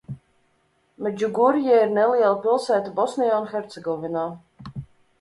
[1.07, 4.29] Medžugorje ir neliela pilsēta Bosnijā un Hercegovinā.